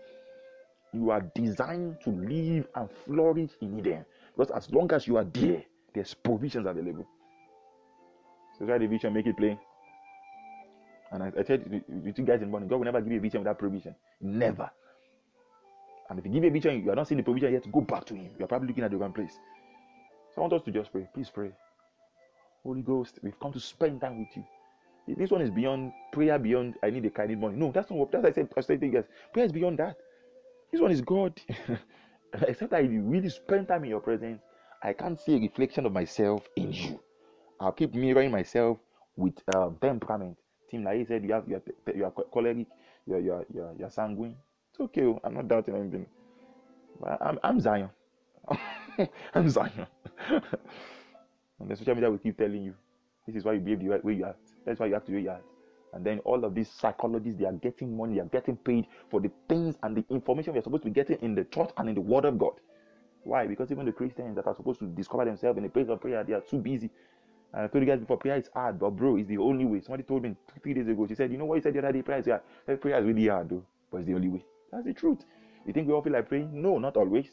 You 0.93 1.11
are 1.11 1.21
designed 1.33 2.01
to 2.03 2.09
live 2.09 2.67
and 2.75 2.89
flourish 3.05 3.51
in 3.61 3.79
Eden. 3.79 4.05
Because 4.35 4.51
as 4.51 4.71
long 4.71 4.91
as 4.91 5.07
you 5.07 5.17
are 5.17 5.23
there, 5.23 5.63
there's 5.93 6.13
provisions 6.13 6.65
available. 6.67 7.07
So 8.57 8.65
try 8.65 8.77
the 8.77 8.87
vision, 8.87 9.13
make 9.13 9.27
it 9.27 9.37
plain. 9.37 9.57
And 11.11 11.23
I, 11.23 11.31
I 11.37 11.43
said 11.43 11.63
to 11.65 11.81
you 11.87 12.25
guys 12.25 12.35
in 12.35 12.41
the 12.41 12.45
morning, 12.47 12.67
God 12.69 12.77
will 12.77 12.85
never 12.85 13.01
give 13.01 13.11
you 13.11 13.19
a 13.19 13.21
vision 13.21 13.41
without 13.41 13.59
provision. 13.59 13.95
Never. 14.19 14.69
And 16.11 16.19
if 16.19 16.25
you 16.25 16.31
give 16.33 16.43
a 16.43 16.49
vision, 16.49 16.83
you 16.83 16.91
are 16.91 16.95
not 16.95 17.07
seeing 17.07 17.17
the 17.17 17.23
provision 17.23 17.53
yet, 17.53 17.71
go 17.71 17.79
back 17.79 18.03
to 18.05 18.13
Him. 18.13 18.31
You 18.37 18.43
are 18.43 18.47
probably 18.47 18.67
looking 18.67 18.83
at 18.83 18.91
the 18.91 18.97
wrong 18.97 19.13
place. 19.13 19.39
So 20.35 20.39
I 20.39 20.41
want 20.41 20.53
us 20.53 20.61
to 20.63 20.71
just 20.71 20.91
pray. 20.91 21.07
Please 21.13 21.29
pray. 21.29 21.51
Holy 22.63 22.81
Ghost, 22.81 23.19
we've 23.23 23.39
come 23.39 23.53
to 23.53 23.59
spend 23.61 24.01
time 24.01 24.19
with 24.19 24.27
you. 24.35 24.43
This 25.15 25.31
one 25.31 25.41
is 25.41 25.49
beyond 25.49 25.93
prayer, 26.11 26.37
beyond 26.37 26.75
I 26.83 26.89
need 26.89 27.05
a 27.05 27.09
kind 27.09 27.31
of 27.31 27.39
money. 27.39 27.55
No, 27.55 27.71
that's 27.71 27.89
not 27.89 27.97
what 27.97 28.11
that's 28.11 28.25
I 28.25 28.31
said. 28.33 28.49
I 28.57 28.61
said 28.61 28.81
guys. 28.91 29.05
Prayer 29.33 29.45
is 29.45 29.53
beyond 29.53 29.79
that. 29.79 29.95
This 30.71 30.81
one 30.81 30.91
is 30.91 31.01
God. 31.01 31.39
Except 32.33 32.71
that 32.71 32.77
I 32.77 32.81
really 32.81 33.29
spend 33.29 33.69
time 33.69 33.85
in 33.85 33.91
your 33.91 34.01
presence 34.01 34.41
I 34.83 34.93
can't 34.93 35.19
see 35.19 35.35
a 35.35 35.39
reflection 35.39 35.85
of 35.85 35.93
myself 35.93 36.47
in 36.55 36.73
you. 36.73 36.99
I'll 37.59 37.71
keep 37.71 37.93
mirroring 37.93 38.31
myself 38.31 38.79
with 39.15 39.35
uh, 39.55 39.69
temperament. 39.79 40.37
Tim 40.69 40.83
LaHaye 40.83 41.07
said 41.07 41.23
you 41.23 41.33
have 41.33 41.47
you 41.47 41.57
are, 41.57 41.93
you 41.95 42.05
are 42.05 42.11
choleric, 42.11 42.67
you 43.05 43.15
are, 43.15 43.19
you 43.19 43.33
are, 43.33 43.45
you 43.77 43.85
are 43.85 43.89
sanguine. 43.91 44.35
It's 44.71 44.79
okay. 44.79 45.03
Oh, 45.03 45.19
I'm 45.23 45.33
not 45.35 45.47
doubting 45.47 45.75
anything. 45.75 46.05
But 46.99 47.17
I'm, 47.21 47.39
I'm 47.43 47.59
Zion. 47.59 47.89
I'm 49.35 49.49
Zion. 49.49 49.87
and 50.29 51.69
the 51.69 51.75
social 51.75 51.95
media 51.95 52.09
will 52.09 52.17
keep 52.17 52.37
telling 52.37 52.63
you 52.63 52.73
this 53.27 53.35
is 53.35 53.43
why 53.43 53.53
you 53.53 53.59
behave 53.59 53.79
the 53.79 53.99
way 54.03 54.13
you 54.13 54.25
act. 54.25 54.39
That's 54.65 54.79
why 54.79 54.87
you 54.87 54.93
have 54.93 55.05
to 55.05 55.11
do 55.11 55.17
your 55.17 55.33
act. 55.33 55.45
And 55.93 56.05
then 56.05 56.19
all 56.19 56.45
of 56.45 56.55
these 56.55 56.69
psychologists, 56.69 57.39
they 57.39 57.45
are 57.45 57.53
getting 57.53 57.97
money, 57.97 58.15
they 58.15 58.21
are 58.21 58.25
getting 58.25 58.55
paid 58.55 58.87
for 59.09 59.19
the 59.19 59.29
things 59.49 59.75
and 59.83 59.97
the 59.97 60.05
information 60.09 60.53
we 60.53 60.59
are 60.59 60.63
supposed 60.63 60.83
to 60.83 60.89
be 60.89 60.93
getting 60.93 61.17
in 61.17 61.35
the 61.35 61.43
church 61.45 61.69
and 61.77 61.89
in 61.89 61.95
the 61.95 62.01
Word 62.01 62.25
of 62.25 62.37
God. 62.39 62.53
Why? 63.23 63.45
Because 63.45 63.71
even 63.71 63.85
the 63.85 63.91
Christians 63.91 64.35
that 64.37 64.47
are 64.47 64.55
supposed 64.55 64.79
to 64.79 64.85
discover 64.87 65.25
themselves 65.25 65.57
in 65.57 65.65
a 65.65 65.69
place 65.69 65.89
of 65.89 65.99
prayer, 65.99 66.23
they 66.23 66.33
are 66.33 66.41
too 66.41 66.57
busy. 66.59 66.89
And 67.53 67.63
I 67.63 67.67
told 67.67 67.83
you 67.83 67.89
guys 67.89 67.99
before, 67.99 68.17
prayer 68.17 68.37
is 68.37 68.49
hard, 68.53 68.79
but 68.79 68.91
bro, 68.91 69.17
it's 69.17 69.27
the 69.27 69.37
only 69.37 69.65
way. 69.65 69.81
Somebody 69.81 70.03
told 70.03 70.23
me 70.23 70.35
three 70.63 70.73
days 70.73 70.87
ago, 70.87 71.05
she 71.07 71.15
said, 71.15 71.31
You 71.31 71.37
know 71.37 71.45
what 71.45 71.55
you 71.55 71.61
said 71.61 71.73
the 71.73 71.79
other 71.79 71.91
day? 71.91 72.01
Prayer 72.01 72.19
is 72.19 72.25
hard. 72.25 72.81
Prayer 72.81 72.99
is 72.99 73.05
really 73.05 73.27
hard, 73.27 73.49
though, 73.49 73.63
but 73.91 73.97
it's 73.97 74.07
the 74.07 74.15
only 74.15 74.29
way. 74.29 74.45
That's 74.71 74.85
the 74.85 74.93
truth. 74.93 75.19
You 75.65 75.73
think 75.73 75.87
we 75.87 75.93
all 75.93 76.01
feel 76.01 76.13
like 76.13 76.29
praying? 76.29 76.49
No, 76.53 76.77
not 76.79 76.97
always. 76.97 77.27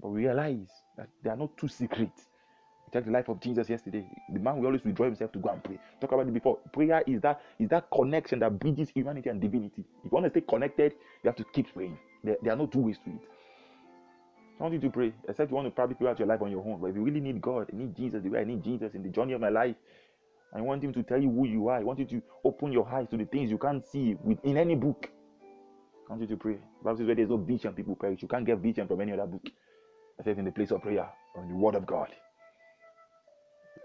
But 0.00 0.08
we 0.10 0.26
realize 0.26 0.68
that 0.96 1.08
they 1.22 1.30
are 1.30 1.36
not 1.36 1.56
too 1.56 1.68
secret. 1.68 2.10
Check 2.92 3.04
the 3.04 3.10
life 3.10 3.28
of 3.28 3.40
Jesus 3.40 3.68
yesterday. 3.68 4.06
The 4.32 4.38
man 4.38 4.58
will 4.58 4.66
always 4.66 4.84
withdraw 4.84 5.06
himself 5.06 5.32
to 5.32 5.38
go 5.38 5.48
and 5.48 5.62
pray. 5.62 5.78
Talk 6.00 6.12
about 6.12 6.28
it 6.28 6.34
before. 6.34 6.58
Prayer 6.72 7.02
is 7.06 7.20
that 7.22 7.40
is 7.58 7.68
that 7.70 7.90
connection 7.90 8.38
that 8.40 8.58
bridges 8.58 8.90
humanity 8.90 9.28
and 9.28 9.40
divinity. 9.40 9.84
If 9.98 10.04
you 10.04 10.10
want 10.10 10.24
to 10.24 10.30
stay 10.30 10.42
connected, 10.42 10.92
you 11.22 11.28
have 11.28 11.36
to 11.36 11.44
keep 11.52 11.72
praying. 11.74 11.98
There, 12.22 12.36
there 12.42 12.52
are 12.52 12.56
no 12.56 12.66
two 12.66 12.80
ways 12.80 12.98
to 13.04 13.10
it. 13.10 13.28
I 14.58 14.62
want 14.62 14.74
you 14.74 14.80
to 14.80 14.90
pray, 14.90 15.12
except 15.28 15.50
you 15.50 15.56
want 15.56 15.66
to 15.66 15.70
probably 15.70 15.94
figure 15.96 16.08
out 16.08 16.18
your 16.18 16.28
life 16.28 16.40
on 16.40 16.50
your 16.50 16.64
own. 16.64 16.80
But 16.80 16.88
if 16.88 16.96
you 16.96 17.02
really 17.02 17.20
need 17.20 17.42
God, 17.42 17.68
I 17.72 17.76
need 17.76 17.94
Jesus, 17.94 18.22
the 18.22 18.30
way 18.30 18.40
I 18.40 18.44
need 18.44 18.62
Jesus 18.62 18.94
in 18.94 19.02
the 19.02 19.10
journey 19.10 19.34
of 19.34 19.40
my 19.40 19.50
life, 19.50 19.76
I 20.54 20.60
want 20.60 20.82
Him 20.82 20.94
to 20.94 21.02
tell 21.02 21.20
you 21.20 21.30
who 21.30 21.46
you 21.46 21.68
are. 21.68 21.78
I 21.78 21.82
want 21.82 21.98
you 21.98 22.06
to 22.06 22.22
open 22.44 22.72
your 22.72 22.88
eyes 22.88 23.08
to 23.10 23.16
the 23.16 23.26
things 23.26 23.50
you 23.50 23.58
can't 23.58 23.84
see 23.86 24.16
in 24.44 24.56
any 24.56 24.74
book. 24.74 25.10
I 26.08 26.12
want 26.12 26.22
you 26.22 26.28
to 26.28 26.36
pray. 26.36 26.58
Bible 26.82 26.98
says 26.98 27.06
where 27.06 27.16
there's 27.16 27.28
no 27.28 27.36
vision, 27.36 27.72
people 27.74 27.96
perish. 27.96 28.22
You 28.22 28.28
can't 28.28 28.44
get 28.44 28.58
vision 28.58 28.86
from 28.86 29.00
any 29.00 29.12
other 29.12 29.26
book. 29.26 29.46
Except 30.18 30.38
in 30.38 30.44
the 30.44 30.52
place 30.52 30.70
of 30.70 30.82
prayer 30.82 31.08
or 31.34 31.42
in 31.42 31.48
the 31.50 31.56
Word 31.56 31.74
of 31.74 31.86
God. 31.86 32.08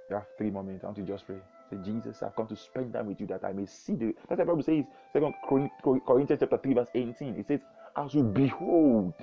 You 0.10 0.16
have 0.16 0.28
three 0.38 0.50
more 0.50 0.64
minutes. 0.64 0.84
I 0.84 0.88
want 0.88 0.98
you 1.00 1.06
to 1.06 1.12
just 1.12 1.26
pray. 1.26 1.38
Say, 1.70 1.78
Jesus, 1.84 2.22
I've 2.22 2.36
come 2.36 2.48
to 2.48 2.56
spend 2.56 2.94
time 2.94 3.08
with 3.08 3.20
you 3.22 3.28
that 3.28 3.44
I 3.44 3.54
may 3.54 3.66
see 3.66 3.96
the. 3.96 4.14
That's 4.28 4.30
what 4.30 4.38
the 4.40 4.46
Bible 4.46 4.64
says, 4.64 4.86
Second 5.14 5.34
Corinthians 6.06 6.40
chapter 6.40 6.58
3, 6.58 6.74
verse 6.74 6.90
18. 6.94 7.36
It 7.36 7.48
says, 7.48 7.62
As 7.96 8.14
you 8.14 8.24
behold 8.24 9.14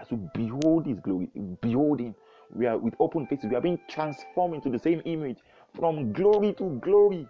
as 0.00 0.10
we 0.10 0.18
behold 0.34 0.86
his 0.86 1.00
glory, 1.00 1.30
behold 1.60 2.00
him, 2.00 2.14
we 2.54 2.66
are 2.66 2.78
with 2.78 2.94
open 3.00 3.26
faces, 3.26 3.46
we 3.50 3.56
are 3.56 3.60
being 3.60 3.78
transformed 3.88 4.54
into 4.54 4.70
the 4.70 4.78
same 4.78 5.02
image 5.04 5.38
from 5.74 6.12
glory 6.12 6.52
to 6.54 6.78
glory. 6.82 7.26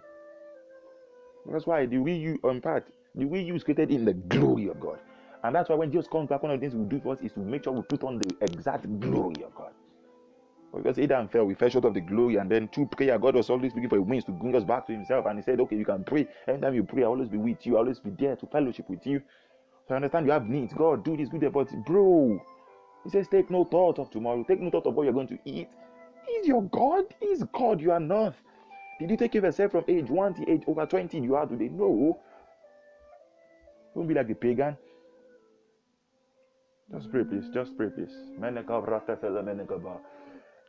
That's 1.49 1.65
why 1.65 1.85
the 1.85 1.97
way 1.97 2.15
you 2.15 2.39
unpack, 2.43 2.83
the 3.17 3.25
way 3.25 3.41
you 3.41 3.53
was 3.53 3.63
created 3.63 3.91
in 3.91 4.05
the 4.05 4.13
glory 4.13 4.67
of 4.67 4.79
God. 4.79 4.99
And 5.43 5.55
that's 5.55 5.69
why 5.69 5.75
when 5.75 5.91
Jesus 5.91 6.07
comes 6.07 6.29
back, 6.29 6.43
one 6.43 6.51
of 6.51 6.59
the 6.59 6.67
things 6.67 6.77
we 6.77 6.85
do 6.85 7.01
for 7.01 7.13
us 7.13 7.21
is 7.21 7.33
to 7.33 7.39
make 7.39 7.63
sure 7.63 7.73
we 7.73 7.81
put 7.81 8.03
on 8.03 8.19
the 8.19 8.35
exact 8.41 8.87
glory 8.99 9.43
of 9.43 9.53
God. 9.55 9.71
Because 10.75 10.99
Adam 10.99 11.27
fell, 11.27 11.45
we 11.45 11.55
fell 11.55 11.69
short 11.69 11.85
of 11.85 11.93
the 11.93 12.01
glory, 12.01 12.35
and 12.35 12.51
then 12.51 12.67
through 12.67 12.87
prayer, 12.87 13.17
God 13.17 13.35
was 13.35 13.49
always 13.49 13.73
looking 13.73 13.89
for 13.89 13.97
a 13.97 14.05
means 14.05 14.25
to 14.25 14.31
bring 14.31 14.55
us 14.55 14.63
back 14.63 14.85
to 14.87 14.93
Himself. 14.93 15.25
And 15.25 15.39
He 15.39 15.43
said, 15.43 15.59
Okay, 15.61 15.75
you 15.75 15.85
can 15.85 16.03
pray. 16.03 16.27
Anytime 16.47 16.75
you 16.75 16.83
pray, 16.83 17.03
I'll 17.03 17.09
always 17.09 17.29
be 17.29 17.37
with 17.37 17.65
you, 17.65 17.73
I'll 17.75 17.83
always 17.83 17.99
be 17.99 18.11
there 18.11 18.35
to 18.35 18.45
fellowship 18.47 18.89
with 18.89 19.05
you. 19.07 19.21
So 19.87 19.93
I 19.93 19.97
understand 19.97 20.25
you 20.25 20.33
have 20.33 20.47
needs. 20.47 20.73
God, 20.73 21.03
do 21.03 21.15
this, 21.15 21.29
do 21.29 21.39
that. 21.39 21.53
But 21.53 21.69
bro, 21.85 22.39
he 23.03 23.09
says, 23.09 23.27
Take 23.27 23.49
no 23.49 23.63
thought 23.63 23.99
of 23.99 24.11
tomorrow. 24.11 24.43
Take 24.47 24.61
no 24.61 24.69
thought 24.69 24.85
of 24.85 24.93
what 24.93 25.03
you're 25.03 25.13
going 25.13 25.27
to 25.29 25.39
eat. 25.45 25.69
He's 26.27 26.47
your 26.47 26.63
God. 26.63 27.05
He's 27.21 27.43
God. 27.53 27.79
You 27.81 27.91
are 27.93 27.99
not. 27.99 28.35
Did 28.99 29.11
you 29.11 29.17
take 29.17 29.31
care 29.31 29.39
of 29.39 29.45
yourself 29.45 29.71
from 29.71 29.85
age 29.87 30.09
1 30.09 30.33
to 30.35 30.51
age 30.51 30.63
over 30.67 30.85
20 30.85 31.19
you 31.19 31.35
are 31.35 31.45
today? 31.45 31.69
No. 31.69 32.19
Don't 33.97 34.07
be 34.07 34.13
like 34.13 34.27
the 34.27 34.35
pagan. 34.35 34.77
Just 36.93 37.09
pray, 37.11 37.23
please. 37.23 37.49
Just 37.51 37.75
pray, 37.75 37.87
please. 37.89 38.13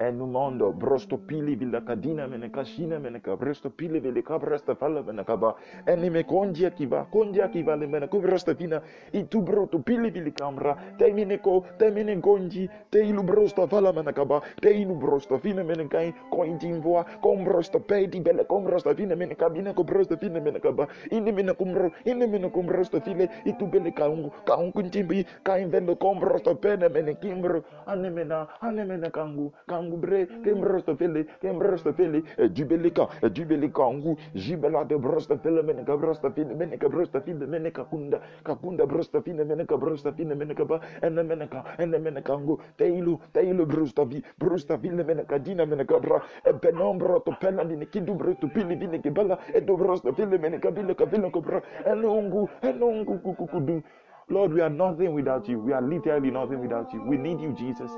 Ενούμάντο, 0.00 0.72
μπροστο 0.72 1.16
πύλη 1.16 1.54
βιλακα 1.54 1.94
δίνα 1.94 2.26
μενεκα 2.26 2.64
σίνα 2.64 2.98
μενεκα, 2.98 3.36
μπροστο 3.36 3.68
πύλη 3.70 3.98
βιλικά 3.98 4.38
μπροστα 4.38 4.74
φάλα 4.74 5.02
μενεκα 5.02 5.36
μπα, 5.36 5.52
ενίμε 5.84 6.22
κόντια 6.22 6.68
κυβά, 6.68 7.06
κόντια 7.10 7.46
κυβά 7.46 7.76
λεμενεκο 7.76 8.18
μπροστα 8.18 8.54
βίνα, 8.54 8.82
ή 9.10 9.24
του 9.24 9.40
μπροτο 9.40 9.78
πύλη 9.78 10.10
βιλικά 10.10 10.50
μπρα, 10.50 10.76
τε 10.96 11.12
μενεκο, 11.12 11.64
τε 11.76 11.90
μενε 11.90 12.14
κόντι, 12.14 12.70
τε 12.88 13.06
ήλου 13.06 13.22
μπροστα 13.22 13.66
φάλα 13.66 13.92
μενεκα 13.92 14.24
μπα, 14.24 14.38
τε 14.60 14.74
ήλου 14.74 14.94
μπροστα 14.94 15.38
φίνα 15.38 15.64
μενεκα, 15.64 15.98
κόντιν 16.28 16.80
βοa, 16.80 17.04
κόμ 17.20 17.42
μπροστα 17.42 17.80
πέτι 17.80 18.20
βέλε, 18.20 18.42
κόμ 18.42 18.62
μπροστα 18.62 18.94
φίνα 18.94 19.16
μενεκα, 19.16 19.48
μπίνα 19.48 19.72
κόμ 19.72 19.84
μπροστα 19.84 20.16
φίνα 20.16 20.40
μενεκα 20.40 20.72
μπα, 20.72 20.84
είναι 21.10 21.32
μενε 21.32 21.52
κόμ 21.52 21.70
μπρο, 21.70 21.90
είναι 22.02 22.26
μενε 22.26 22.48
κόμ 22.48 22.64
μπροστα 22.64 23.00
φίλε, 23.00 23.26
ή 23.44 23.52
του 23.52 23.66
μπέλε 23.66 23.90
καούγκου, 23.90 24.32
καούγκου 24.44 24.82
τιμπι, 24.88 25.26
καήν 25.42 25.70
βέλε 25.70 25.94
κόμ 25.94 26.18
μπροστα 26.18 26.54
πένε 26.54 26.88
μενεκίμπρο, 26.88 27.62
ανέμενα, 27.84 28.48
ανέμενα 28.60 29.08
καούγκου, 29.08 29.52
καούγκου 29.64 29.88
anne 29.88 29.97
mena 29.97 29.97
anne 29.97 29.97
mena 29.97 29.97
kangu 29.97 29.97
kangu 29.97 29.97
bre 29.97 30.26
ke 30.45 30.54
mbrosto 30.54 30.92
mm. 30.92 30.99
fele 30.99 31.25
ke 31.40 31.52
mbrosto 31.52 31.90
mm. 31.90 31.97
fele 31.97 32.23
jubelika 32.52 33.09
jubelika 33.33 33.83
eh, 33.83 33.88
eh, 33.88 33.95
ngu 33.95 34.16
jibela 34.35 34.85
de 34.85 34.97
brosto 34.97 35.37
fele 35.38 35.62
mene 35.62 35.85
ka 35.85 35.97
brosto 35.97 36.30
fele 36.30 36.54
mene 36.54 36.76
ka 36.78 36.88
brosto 36.88 37.21
fele 37.21 37.47
mene 37.47 37.71
ka 37.71 37.85
kunda 37.85 38.21
ka 38.45 38.54
kunda 38.54 38.87
brosto 38.87 39.21
fele 39.23 39.45
mene 39.45 39.64
ka 39.64 39.76
brosto 39.76 40.12
fele 40.12 40.35
mene 40.35 40.54
ka 40.54 40.64
ba 40.64 40.80
eh, 41.02 41.07
ene 41.07 41.23
mene 41.23 41.49
ka 41.49 41.64
ene 41.78 41.99
mene 41.99 42.23
ka 42.23 42.38
ngu 42.38 42.59
teilu 42.76 43.18
teilu 43.33 43.66
brosto 43.66 44.04
vi 44.04 44.23
brosto 44.38 44.78
fele 44.78 45.04
mene 45.04 45.25
ka 45.25 45.38
dina 45.38 45.64
mene 45.64 45.85
ka 45.85 45.99
bra 45.99 46.23
e 46.45 46.52
penombro 46.52 47.21
to 47.21 47.33
pela 47.40 47.64
ni 47.64 47.87
kindu 47.87 48.14
brosto 48.14 48.49
fele 48.49 48.76
vine 48.76 49.00
ke 49.00 49.11
bala 49.11 49.38
e 49.54 49.61
do 49.61 49.76
brosto 49.76 50.12
fele 50.12 50.38
mene 50.38 50.59
ka 50.59 50.71
vile 50.71 50.95
ka 50.95 51.04
vile 51.04 51.30
ko 51.30 51.40
bra 51.40 51.62
ene 51.85 52.07
ngu 52.07 52.49
ene 52.62 53.83
Lord, 54.30 54.52
we 54.52 54.61
are 54.61 54.68
nothing 54.68 55.14
without 55.14 55.49
you. 55.49 55.59
We 55.59 55.73
are 55.73 55.80
literally 55.80 56.30
nothing 56.30 56.61
without 56.61 56.92
you. 56.92 57.02
We 57.02 57.16
need 57.16 57.40
you, 57.40 57.54
Jesus. 57.54 57.90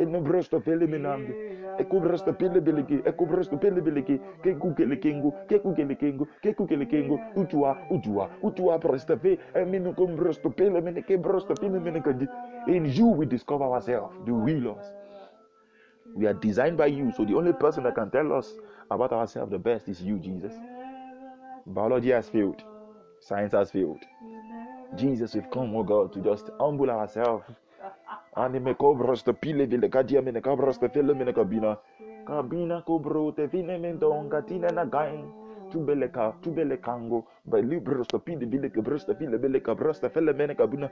Eno 0.00 0.20
brosto 0.20 0.60
pele 0.60 0.86
menambe 0.86 1.34
eko 1.78 2.00
brosto 2.00 2.32
pele 2.32 2.60
beleke 2.60 3.02
eko 3.04 3.26
brosto 3.26 3.56
pele 3.56 3.80
beleke 3.80 4.18
ke 4.42 4.54
kukele 4.54 4.96
kengo 4.96 5.32
ke 5.48 5.58
kukele 5.58 5.94
kengo 5.94 6.26
ke 6.42 6.54
kukele 6.54 6.86
kengo 6.86 7.18
utua 7.36 7.76
utua 7.90 8.28
utua 8.42 8.78
brosto 8.78 9.16
fe 9.16 9.38
emino 9.54 9.90
eh, 9.90 9.96
kom 9.96 10.16
brosto 10.16 10.50
pele 10.50 10.80
mene 10.80 11.02
ke 11.02 11.16
brosto 11.18 11.54
pele 11.54 11.78
in 12.66 12.84
you 12.86 13.06
we 13.06 13.26
discover 13.26 13.64
ourselves 13.64 14.16
the 14.24 14.32
real 14.32 14.74
us 14.76 14.92
we 16.14 16.26
are 16.26 16.38
designed 16.40 16.76
by 16.76 16.86
you 16.86 17.12
so 17.12 17.24
the 17.24 17.34
only 17.34 17.52
person 17.52 17.84
that 17.84 17.94
can 17.94 18.10
tell 18.10 18.32
us 18.32 18.54
about 18.90 19.12
ourselves 19.12 19.50
the 19.50 19.58
best 19.58 19.88
is 19.88 20.02
you 20.02 20.18
jesus. 20.18 20.52
Biology 21.66 22.10
has 22.10 22.28
failed. 22.28 22.62
Science 23.20 23.52
has 23.52 23.70
failed. 23.70 24.02
Jesus 24.96 25.34
we've 25.34 25.50
come 25.50 25.76
oh 25.76 25.84
god 25.84 26.12
to 26.12 26.20
just 26.20 26.50
humble 26.58 26.90
ourselves 26.90 27.44
Anime 28.36 28.76
cobros 28.76 29.24
te 29.24 29.32
pile 29.32 29.66
vile 29.66 29.88
kadia 29.90 30.22
mene 30.22 30.40
cabros 30.40 30.78
te 30.78 30.88
fele 30.88 31.14
mene 31.14 31.32
kabina. 31.32 31.76
Kabina 32.24 32.80
cobro 32.86 33.32
te 33.34 33.48
vine 33.48 33.76
mendon 33.76 34.28
katina 34.30 34.68
na 34.70 34.84
gain. 34.84 35.26
Tubeleka, 35.70 36.34
tubelekango, 36.40 37.26
by 37.44 37.60
libros 37.62 38.06
te 38.06 38.18
pile 38.18 38.46
vile 38.46 38.70
cabros 38.70 39.04
te 39.04 39.14
file 39.14 39.36
vile 39.36 39.60
cabros 39.60 40.00
te 40.00 40.08
fele 40.08 40.32
mene 40.32 40.54
kabina. 40.54 40.88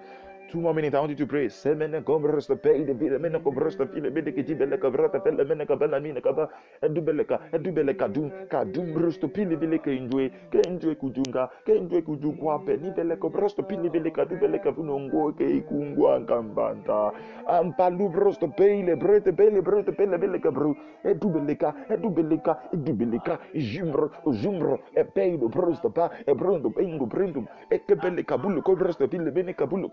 Two 0.51 0.63
more 0.63 0.73
minutes, 0.73 0.95
I 0.95 1.01
want 1.01 1.11
you 1.11 1.17
to 1.17 1.27
pray. 1.27 1.51
Semene 1.51 2.03
cobros 2.03 2.47
te 2.47 2.57
pay 2.57 2.83
de 2.83 2.95
vile 2.95 3.19
mene 3.19 3.39
cobros 3.43 3.77
te 3.77 3.85
file 3.85 4.09
vile 4.09 4.33
ki 4.33 4.43
tibele 4.45 4.79
cabra 4.81 5.11
te 5.11 5.21
fele 5.21 5.45
mene 5.45 5.67
kabela 5.67 6.01
mine 6.01 6.23
kaba. 6.23 6.49
Edubeleka, 6.81 7.39
edubeleka 7.53 8.09
dum, 8.09 8.33
ka 8.49 8.65
dum 8.65 8.95
bros 8.95 9.19
te 9.19 9.29
pile 9.29 9.57
vile 9.57 9.79
ke 9.79 9.89
enjoy, 9.93 10.31
ke 10.51 10.63
enjoy 10.67 10.95
kujunga, 10.97 11.51
ke 11.67 11.77
enjoy 11.77 12.01
kujungwa 12.01 12.65
pe 12.65 12.79
ni 12.79 12.91
vile 12.97 13.19
cobros 13.19 13.55
te 13.57 13.63
pile 13.63 13.91
vile 13.91 14.11
ka 14.11 14.25
dubeleka 14.25 14.73
funongo 14.73 15.37
ke 15.37 15.45
ikungwa 15.45 16.25
kambanta. 16.25 17.13
Ampalu 17.47 18.09
bros 18.09 18.39
te 18.39 18.49
pay 18.49 18.83
le 18.83 18.97
brete 18.97 19.37
pele 19.37 19.61
brete 19.61 19.93
pele 19.93 20.17
vile 20.17 20.41
kabru. 20.41 20.75
Edubeleka, 21.05 21.75
edubeleka, 21.91 22.57
edubeleka, 22.73 23.39
jumro, 23.53 24.11
jumro, 24.33 24.81
e 24.97 25.05
pay 25.05 25.37
lo 25.37 25.49
bros 25.49 25.79
te 25.81 25.91
pa, 25.91 26.09
e 26.27 26.33
brondo 26.33 26.71
pengo 26.71 27.05
brindum, 27.05 27.47
e 27.71 27.79
ke 27.85 28.01
pele 28.01 28.25
kabulu 28.25 28.63
cobros 28.63 28.97
te 28.97 29.07
file 29.07 29.31
mene 29.31 29.53
kabulu 29.53 29.89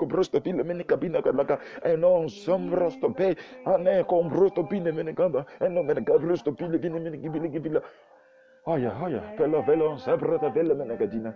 cobros 0.45 0.51
te 0.51 0.51
file 0.51 0.63
mene 0.63 0.83
kabina 0.83 1.21
kalaka, 1.21 1.59
e 1.83 1.95
non 1.95 2.29
sombros 2.29 2.99
te 2.99 3.09
pay, 3.09 3.35
ane 3.65 4.03
te 4.53 4.63
pine 4.69 4.91
mene 4.91 5.13
kamba, 5.13 5.45
e 5.59 5.67
non 5.67 5.85
mene 5.85 6.03
kabros 6.03 6.43
te 6.43 6.51
pile 6.51 6.77
vine 6.77 6.99
mene 6.99 7.19
kibile 7.19 7.49
kibila. 7.49 7.81
Aya, 8.67 8.91
aya, 9.03 9.21
pela 9.37 9.61
velo, 9.61 9.97
sabra 9.97 10.39
te 10.39 10.49
vele 10.49 10.73
mene 10.73 10.97
kadina. 10.97 11.33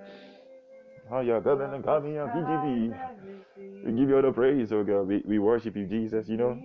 Aya, 1.11 1.41
gamene 1.41 1.81
kamia 1.81 2.27
kijibi. 2.27 2.95
We 3.85 3.91
give 3.93 4.09
you 4.09 4.15
all 4.15 4.21
the 4.21 4.31
praise, 4.31 4.71
oh 4.71 4.83
God. 4.83 5.07
We, 5.07 5.23
we 5.25 5.39
worship 5.39 5.75
you, 5.75 5.85
Jesus. 5.85 6.27
You 6.27 6.37
know, 6.37 6.57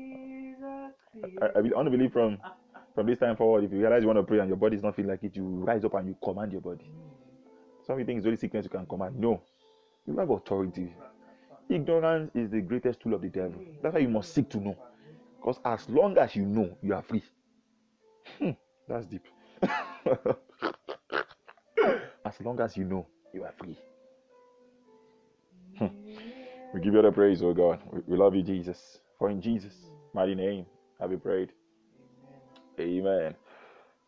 I, 1.41 1.47
I, 1.47 1.59
I 1.59 1.89
believe 1.89 2.13
from 2.13 2.39
from 2.95 3.07
this 3.07 3.19
time 3.19 3.37
forward, 3.37 3.65
if 3.65 3.73
you 3.73 3.79
realize 3.79 4.03
you 4.03 4.07
want 4.07 4.19
to 4.19 4.23
pray 4.23 4.39
and 4.39 4.49
your 4.49 4.57
body 4.57 4.77
is 4.77 4.83
not 4.83 4.95
feeling 4.95 5.11
like 5.11 5.23
it, 5.25 5.35
you 5.35 5.45
rise 5.65 5.85
up 5.85 5.95
and 5.95 6.09
you 6.09 6.17
command 6.23 6.53
your 6.53 6.61
body. 6.61 6.85
Some 7.87 7.97
people 7.97 8.07
think 8.07 8.19
it's 8.19 8.27
only 8.27 8.37
sickness 8.37 8.65
you 8.65 8.71
can 8.71 8.87
command. 8.87 9.19
No, 9.19 9.43
you 10.07 10.17
have 10.19 10.31
authority. 10.31 10.93
Ignorance 11.69 12.31
is 12.35 12.51
the 12.51 12.61
greatest 12.61 13.01
tool 13.01 13.15
of 13.15 13.23
the 13.23 13.29
devil. 13.29 13.61
That's 13.83 13.95
why 13.95 14.01
you 14.01 14.09
must 14.09 14.35
seek 14.35 14.49
to 14.51 14.59
know. 14.61 14.77
Because 15.39 15.59
as 15.65 15.89
long 15.89 16.19
as 16.19 16.37
you 16.37 16.45
know, 16.45 16.77
you 16.83 16.95
are 16.95 17.03
free. 17.03 17.23
Hmm, 18.39 18.51
that's 18.89 19.07
deep. 19.07 19.25
as 22.25 22.41
long 22.41 22.61
as 22.61 22.77
you 22.77 22.85
know, 22.85 23.07
you 23.33 23.45
are 23.45 23.53
free. 23.59 23.79
Hmm. 25.79 25.87
We 26.73 26.81
give 26.81 26.95
you 26.95 27.03
the 27.03 27.13
praise, 27.13 27.43
oh 27.43 27.55
God. 27.55 27.81
We, 27.91 28.01
we 28.07 28.17
love 28.17 28.35
you, 28.35 28.43
Jesus. 28.43 28.99
For 29.19 29.31
in 29.31 29.41
Jesus' 29.41 29.91
mighty 30.13 30.35
name 30.35 30.67
have 31.01 31.11
we 31.11 31.17
prayed. 31.17 31.53
Amen. 32.81 33.35